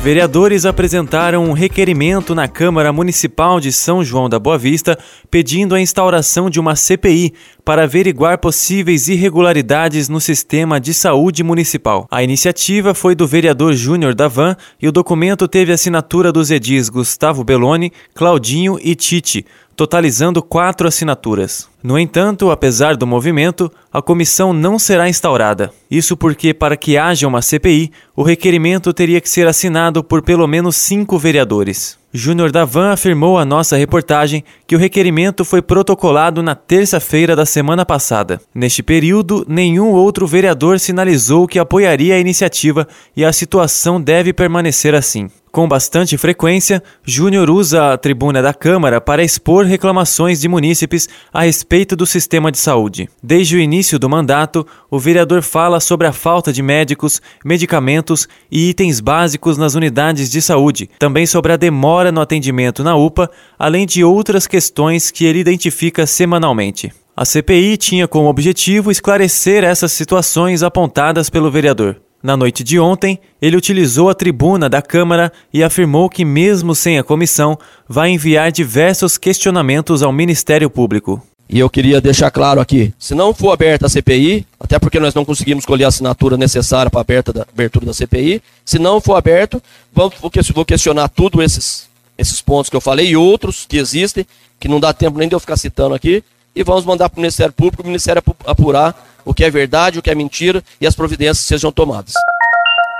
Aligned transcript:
Vereadores 0.00 0.64
apresentaram 0.64 1.44
um 1.44 1.52
requerimento 1.52 2.32
na 2.32 2.46
Câmara 2.46 2.92
Municipal 2.92 3.58
de 3.58 3.72
São 3.72 4.04
João 4.04 4.28
da 4.28 4.38
Boa 4.38 4.56
Vista 4.56 4.96
pedindo 5.28 5.74
a 5.74 5.80
instauração 5.80 6.48
de 6.48 6.60
uma 6.60 6.76
CPI 6.76 7.34
para 7.64 7.82
averiguar 7.82 8.38
possíveis 8.38 9.08
irregularidades 9.08 10.08
no 10.08 10.20
sistema 10.20 10.80
de 10.80 10.94
saúde 10.94 11.42
municipal. 11.42 12.06
A 12.10 12.22
iniciativa 12.22 12.94
foi 12.94 13.16
do 13.16 13.26
vereador 13.26 13.74
Júnior 13.74 14.14
Davan 14.14 14.56
e 14.80 14.86
o 14.86 14.92
documento 14.92 15.48
teve 15.48 15.72
assinatura 15.72 16.30
dos 16.30 16.52
edis 16.52 16.88
Gustavo 16.88 17.42
Belloni, 17.42 17.92
Claudinho 18.14 18.78
e 18.80 18.94
Tite, 18.94 19.44
totalizando 19.76 20.42
quatro 20.42 20.88
assinaturas. 20.88 21.68
No 21.82 21.98
entanto, 21.98 22.50
apesar 22.50 22.96
do 22.96 23.06
movimento, 23.06 23.70
a 23.92 24.00
comissão 24.00 24.52
não 24.52 24.78
será 24.78 25.08
instaurada. 25.08 25.72
Isso 25.90 26.16
porque, 26.16 26.52
para 26.52 26.76
que 26.76 26.98
haja 26.98 27.26
uma 27.26 27.40
CPI, 27.40 27.90
o 28.14 28.22
requerimento 28.22 28.92
teria 28.92 29.20
que 29.20 29.30
ser 29.30 29.46
assinado 29.46 30.04
por 30.04 30.22
pelo 30.22 30.46
menos 30.46 30.76
cinco 30.76 31.18
vereadores. 31.18 31.98
Júnior 32.12 32.50
Davan 32.50 32.92
afirmou 32.92 33.38
à 33.38 33.44
nossa 33.44 33.76
reportagem 33.76 34.42
que 34.66 34.74
o 34.74 34.78
requerimento 34.78 35.44
foi 35.44 35.60
protocolado 35.60 36.42
na 36.42 36.54
terça-feira 36.54 37.36
da 37.36 37.44
semana 37.44 37.84
passada. 37.84 38.40
Neste 38.54 38.82
período, 38.82 39.44
nenhum 39.46 39.90
outro 39.92 40.26
vereador 40.26 40.80
sinalizou 40.80 41.46
que 41.46 41.58
apoiaria 41.58 42.14
a 42.14 42.18
iniciativa 42.18 42.88
e 43.14 43.24
a 43.24 43.32
situação 43.32 44.00
deve 44.00 44.32
permanecer 44.32 44.94
assim. 44.94 45.28
Com 45.50 45.66
bastante 45.66 46.16
frequência, 46.16 46.82
Júnior 47.04 47.50
usa 47.50 47.92
a 47.92 47.98
tribuna 47.98 48.42
da 48.42 48.52
Câmara 48.52 49.00
para 49.00 49.24
expor 49.24 49.64
reclamações 49.64 50.40
de 50.40 50.48
munícipes 50.48 51.08
a 51.32 51.42
respeito 51.42 51.96
do 51.96 52.06
sistema 52.06 52.52
de 52.52 52.58
saúde. 52.58 53.08
Desde 53.22 53.56
o 53.56 53.60
início 53.60 53.98
do 53.98 54.08
mandato, 54.08 54.66
o 54.90 54.98
vereador 54.98 55.42
fala 55.42 55.77
sobre 55.80 56.06
a 56.06 56.12
falta 56.12 56.52
de 56.52 56.62
médicos, 56.62 57.20
medicamentos 57.44 58.28
e 58.50 58.70
itens 58.70 59.00
básicos 59.00 59.56
nas 59.56 59.74
unidades 59.74 60.30
de 60.30 60.40
saúde, 60.42 60.90
também 60.98 61.26
sobre 61.26 61.52
a 61.52 61.56
demora 61.56 62.12
no 62.12 62.20
atendimento 62.20 62.82
na 62.84 62.96
UPA, 62.96 63.30
além 63.58 63.86
de 63.86 64.02
outras 64.04 64.46
questões 64.46 65.10
que 65.10 65.24
ele 65.24 65.38
identifica 65.40 66.06
semanalmente. 66.06 66.92
A 67.16 67.24
CPI 67.24 67.76
tinha 67.76 68.06
como 68.06 68.28
objetivo 68.28 68.90
esclarecer 68.90 69.64
essas 69.64 69.90
situações 69.92 70.62
apontadas 70.62 71.28
pelo 71.28 71.50
vereador. 71.50 72.00
Na 72.22 72.36
noite 72.36 72.64
de 72.64 72.80
ontem, 72.80 73.20
ele 73.40 73.56
utilizou 73.56 74.10
a 74.10 74.14
tribuna 74.14 74.68
da 74.68 74.82
Câmara 74.82 75.32
e 75.52 75.62
afirmou 75.62 76.08
que, 76.10 76.24
mesmo 76.24 76.74
sem 76.74 76.98
a 76.98 77.04
comissão, 77.04 77.56
vai 77.88 78.10
enviar 78.10 78.50
diversos 78.50 79.16
questionamentos 79.16 80.02
ao 80.02 80.12
Ministério 80.12 80.68
Público. 80.68 81.22
E 81.48 81.58
eu 81.58 81.70
queria 81.70 82.00
deixar 82.00 82.30
claro 82.30 82.60
aqui: 82.60 82.92
se 82.98 83.14
não 83.14 83.32
for 83.32 83.52
aberta 83.52 83.86
a 83.86 83.88
CPI, 83.88 84.46
até 84.60 84.78
porque 84.78 85.00
nós 85.00 85.14
não 85.14 85.24
conseguimos 85.24 85.64
colher 85.64 85.84
a 85.84 85.88
assinatura 85.88 86.36
necessária 86.36 86.90
para 86.90 87.00
a 87.00 87.42
abertura 87.52 87.86
da 87.86 87.94
CPI, 87.94 88.42
se 88.64 88.78
não 88.78 89.00
for 89.00 89.14
aberto, 89.14 89.62
vou 89.92 90.64
questionar 90.64 91.08
tudo 91.08 91.42
esses, 91.42 91.88
esses 92.18 92.42
pontos 92.42 92.68
que 92.68 92.76
eu 92.76 92.80
falei 92.80 93.08
e 93.08 93.16
outros 93.16 93.64
que 93.66 93.78
existem, 93.78 94.26
que 94.60 94.68
não 94.68 94.78
dá 94.78 94.92
tempo 94.92 95.18
nem 95.18 95.28
de 95.28 95.34
eu 95.34 95.40
ficar 95.40 95.56
citando 95.56 95.94
aqui, 95.94 96.22
e 96.54 96.62
vamos 96.62 96.84
mandar 96.84 97.08
para 97.08 97.18
o 97.18 97.20
Ministério 97.22 97.52
Público, 97.52 97.82
o 97.82 97.86
Ministério 97.86 98.22
apurar 98.44 98.94
o 99.24 99.32
que 99.32 99.44
é 99.44 99.50
verdade, 99.50 99.98
o 99.98 100.02
que 100.02 100.10
é 100.10 100.14
mentira 100.14 100.62
e 100.80 100.86
as 100.86 100.94
providências 100.94 101.46
sejam 101.46 101.72
tomadas. 101.72 102.12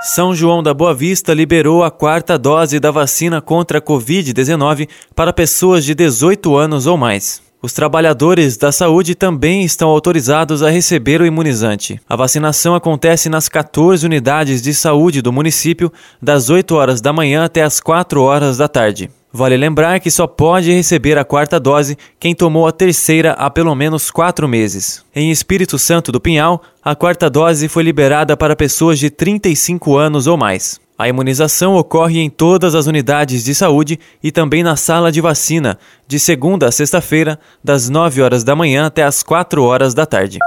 São 0.00 0.32
João 0.34 0.62
da 0.62 0.72
Boa 0.72 0.94
Vista 0.94 1.34
liberou 1.34 1.82
a 1.82 1.91
quarta 1.91 2.38
dose 2.38 2.78
da 2.78 2.92
vacina 2.92 3.41
contra 3.41 3.78
a 3.78 3.82
Covid-19 3.82 4.88
para 5.14 5.32
pessoas 5.32 5.84
de 5.84 5.92
18 5.92 6.56
anos 6.56 6.87
ou 6.87 6.97
mais. 6.97 7.47
Os 7.60 7.72
trabalhadores 7.72 8.56
da 8.56 8.70
saúde 8.70 9.16
também 9.16 9.64
estão 9.64 9.88
autorizados 9.88 10.62
a 10.62 10.70
receber 10.70 11.20
o 11.20 11.26
imunizante. 11.26 12.00
A 12.08 12.14
vacinação 12.14 12.72
acontece 12.72 13.28
nas 13.28 13.48
14 13.48 14.06
unidades 14.06 14.62
de 14.62 14.72
saúde 14.72 15.20
do 15.20 15.32
município, 15.32 15.92
das 16.22 16.50
8 16.50 16.72
horas 16.76 17.00
da 17.00 17.12
manhã 17.12 17.44
até 17.44 17.64
as 17.64 17.80
4 17.80 18.22
horas 18.22 18.58
da 18.58 18.69
tarde. 18.69 19.10
Vale 19.32 19.56
lembrar 19.56 19.98
que 19.98 20.08
só 20.08 20.26
pode 20.26 20.72
receber 20.72 21.19
a 21.19 21.24
quarta 21.24 21.58
dose 21.58 21.98
quem 22.20 22.32
tomou 22.32 22.64
a 22.64 22.72
terceira 22.72 23.32
há 23.32 23.50
pelo 23.50 23.75
menos 23.75 24.08
quatro 24.08 24.46
meses. 24.46 25.04
Em 25.12 25.32
Espírito 25.32 25.78
Santo 25.80 26.12
do 26.12 26.20
Pinhal, 26.20 26.62
a 26.82 26.94
quarta 26.94 27.28
dose 27.28 27.66
foi 27.66 27.82
liberada 27.82 28.36
para 28.36 28.54
pessoas 28.54 29.00
de 29.00 29.10
35 29.10 29.96
anos 29.96 30.28
ou 30.28 30.36
mais. 30.36 30.80
A 30.98 31.06
imunização 31.09 31.76
ocorre 31.76 32.19
em 32.19 32.28
todas 32.28 32.75
as 32.75 32.88
unidades 32.88 33.44
de 33.44 33.54
saúde 33.54 34.00
e 34.20 34.32
também 34.32 34.64
na 34.64 34.75
sala 34.75 35.12
de 35.12 35.20
vacina, 35.20 35.78
de 36.09 36.19
segunda 36.19 36.66
a 36.66 36.72
sexta-feira, 36.72 37.38
das 37.62 37.88
9 37.88 38.20
horas 38.20 38.42
da 38.42 38.56
manhã 38.56 38.86
até 38.86 39.04
as 39.04 39.22
4 39.22 39.62
horas 39.62 39.94
da 39.94 40.04
tarde. 40.04 40.38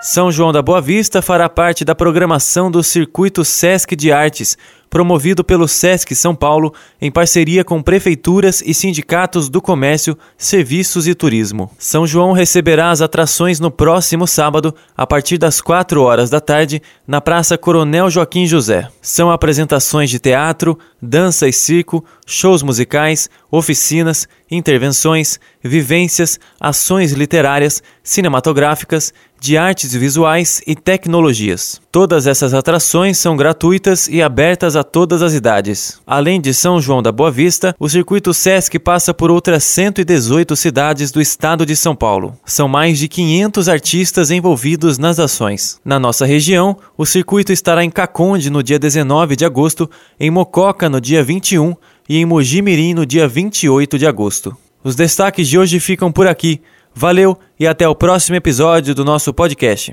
São 0.00 0.32
João 0.32 0.52
da 0.52 0.62
Boa 0.62 0.80
Vista 0.80 1.20
fará 1.20 1.50
parte 1.50 1.84
da 1.84 1.94
programação 1.94 2.70
do 2.70 2.82
Circuito 2.82 3.44
Sesc 3.44 3.94
de 3.94 4.10
Artes, 4.10 4.56
promovido 4.92 5.42
pelo 5.42 5.66
SESC 5.66 6.14
São 6.14 6.34
Paulo 6.34 6.74
em 7.00 7.10
parceria 7.10 7.64
com 7.64 7.82
prefeituras 7.82 8.62
e 8.64 8.74
sindicatos 8.74 9.48
do 9.48 9.58
comércio, 9.58 10.18
serviços 10.36 11.08
e 11.08 11.14
turismo. 11.14 11.70
São 11.78 12.06
João 12.06 12.32
receberá 12.32 12.90
as 12.90 13.00
atrações 13.00 13.58
no 13.58 13.70
próximo 13.70 14.26
sábado, 14.26 14.74
a 14.94 15.06
partir 15.06 15.38
das 15.38 15.62
4 15.62 16.02
horas 16.02 16.28
da 16.28 16.40
tarde, 16.40 16.82
na 17.06 17.22
Praça 17.22 17.56
Coronel 17.56 18.10
Joaquim 18.10 18.44
José. 18.44 18.86
São 19.00 19.30
apresentações 19.30 20.10
de 20.10 20.18
teatro, 20.18 20.78
dança 21.00 21.48
e 21.48 21.54
circo, 21.54 22.04
shows 22.26 22.62
musicais, 22.62 23.30
oficinas, 23.50 24.28
intervenções, 24.50 25.40
vivências, 25.62 26.38
ações 26.60 27.12
literárias, 27.12 27.82
cinematográficas, 28.02 29.12
de 29.42 29.56
artes 29.56 29.92
visuais 29.92 30.62
e 30.68 30.76
tecnologias. 30.76 31.80
Todas 31.90 32.28
essas 32.28 32.54
atrações 32.54 33.18
são 33.18 33.36
gratuitas 33.36 34.06
e 34.06 34.22
abertas 34.22 34.76
a 34.82 34.84
todas 34.84 35.22
as 35.22 35.32
idades. 35.32 36.00
Além 36.06 36.40
de 36.40 36.52
São 36.52 36.80
João 36.80 37.00
da 37.00 37.10
Boa 37.10 37.30
Vista, 37.30 37.74
o 37.78 37.88
circuito 37.88 38.34
SESC 38.34 38.78
passa 38.78 39.14
por 39.14 39.30
outras 39.30 39.64
118 39.64 40.54
cidades 40.56 41.10
do 41.10 41.20
estado 41.20 41.64
de 41.64 41.74
São 41.74 41.96
Paulo. 41.96 42.36
São 42.44 42.68
mais 42.68 42.98
de 42.98 43.08
500 43.08 43.68
artistas 43.68 44.30
envolvidos 44.30 44.98
nas 44.98 45.18
ações. 45.18 45.80
Na 45.84 45.98
nossa 45.98 46.26
região, 46.26 46.76
o 46.98 47.06
circuito 47.06 47.52
estará 47.52 47.84
em 47.84 47.90
Caconde 47.90 48.50
no 48.50 48.62
dia 48.62 48.78
19 48.78 49.36
de 49.36 49.44
agosto, 49.44 49.88
em 50.18 50.30
Mococa 50.30 50.88
no 50.90 51.00
dia 51.00 51.22
21 51.22 51.74
e 52.08 52.18
em 52.18 52.26
Mojimirim 52.26 52.92
no 52.92 53.06
dia 53.06 53.26
28 53.26 53.98
de 53.98 54.06
agosto. 54.06 54.56
Os 54.84 54.96
destaques 54.96 55.48
de 55.48 55.58
hoje 55.58 55.78
ficam 55.78 56.10
por 56.10 56.26
aqui. 56.26 56.60
Valeu 56.94 57.38
e 57.58 57.66
até 57.66 57.88
o 57.88 57.94
próximo 57.94 58.36
episódio 58.36 58.94
do 58.94 59.04
nosso 59.04 59.32
podcast. 59.32 59.92